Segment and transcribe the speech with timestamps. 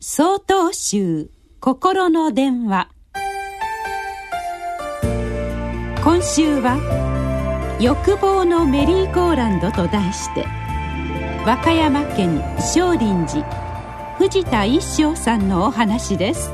[0.00, 2.88] 総統集心の電話。
[6.04, 6.78] 今週は
[7.82, 10.46] 「欲望のメリーゴーランド」と題して
[11.44, 16.52] 和歌山県少林寺藤田一生さんのお話です。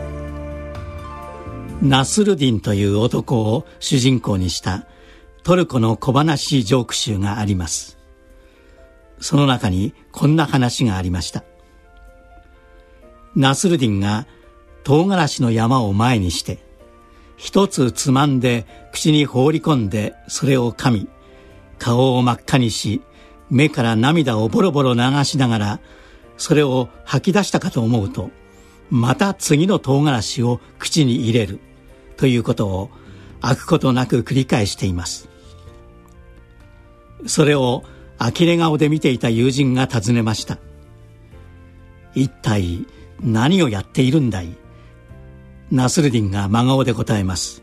[1.83, 4.87] ナスルディンという男を主人公にした
[5.43, 7.99] トルコの小話ジョーク集があります。
[9.21, 11.45] その中にこんな話がありました。
[13.37, 14.27] ナスルディンが
[14.83, 16.59] 唐辛子の山を前にして
[17.37, 21.09] 一つつまんで口に放り込んでそれを噛み
[21.79, 23.03] 顔を真っ赤にし
[23.51, 25.81] 目から涙をボロボロ流しながら
[26.37, 28.31] それを吐き出したかと思うと
[28.91, 31.61] また次の唐辛子を口に入れる
[32.17, 32.91] ということを
[33.41, 35.29] 飽くことなく繰り返しています。
[37.27, 37.83] それを
[38.19, 40.59] 呆れ顔で見ていた友人が尋ねました。
[42.15, 42.87] 一体
[43.21, 44.57] 何をやっているんだい？
[45.71, 47.63] ナスルディンが真顔で答えます。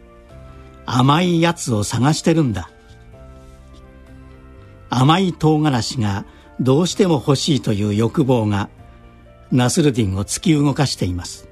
[0.86, 2.70] 甘いやつを探してるんだ。
[4.90, 6.26] 甘い唐辛子が
[6.60, 8.70] どうしても欲しいという欲望が
[9.52, 11.48] ナスルディンを突き動かしています。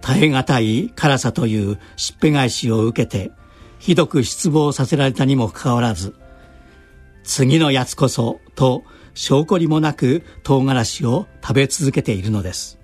[0.00, 3.32] 耐え難い辛さというしっぺ返しを受けて
[3.78, 6.14] ひどく失望させられたにもかかわらず
[7.24, 8.84] 次のやつこそと
[9.18, 12.78] 証拠りもなく唐辛子を食べ続けているのです。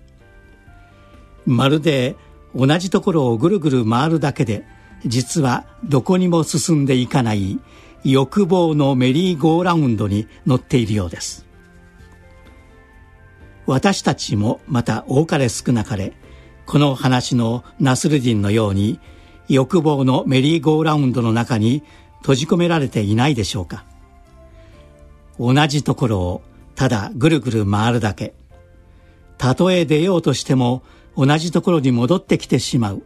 [1.47, 2.17] まるで
[2.57, 4.67] 同じところをぐるぐる回るだけで
[5.07, 7.61] 実はどこにも進んでいかない
[8.03, 11.47] 欲望のメリーゴーラウンドに乗っているようです。
[13.67, 16.15] 私たちもまた多かれ少なかれ
[16.67, 18.99] この話のナスルディンのように
[19.49, 21.85] 欲望のメリーゴーラウンドの中に
[22.23, 23.85] 閉じ込められていないでしょうか。
[25.39, 26.43] 同じところを
[26.75, 28.35] ただぐるぐる回るだけ。
[29.39, 30.83] たとえ出ようとしても
[31.17, 33.03] 同じところに戻ってきてしまう。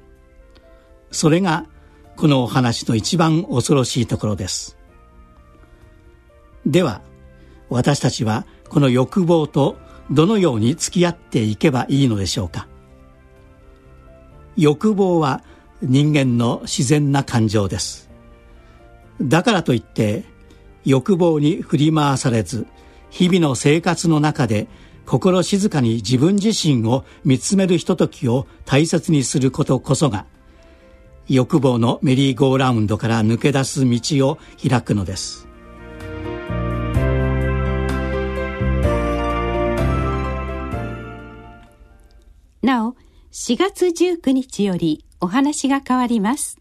[1.11, 1.67] それが
[2.17, 4.77] このお話の一番恐ろしいところです。
[6.67, 7.01] では
[7.71, 9.77] 私たちはこの欲望と
[10.11, 12.67] どのように付き合っていけばいいのでしょうか。
[14.57, 15.43] 欲望は
[15.83, 18.11] 人間の自然な感情です。
[19.21, 20.25] だからといって
[20.89, 22.67] 欲望に振り回されず
[23.11, 24.69] 日々の生活の中で
[25.05, 30.25] 心静かに自分自身を見つめるひとときを大切にすることこそが
[31.29, 35.47] 欲望のメリーゴーラウンドから抜け出す道を開くのです。
[42.63, 42.95] なお
[43.31, 46.59] 4月19日よりお話が変わります。